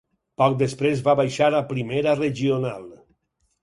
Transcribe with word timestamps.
Poc 0.41 0.55
després 0.61 1.03
va 1.09 1.15
baixar 1.21 1.51
a 1.59 1.63
Primera 1.77 2.19
regional. 2.25 2.93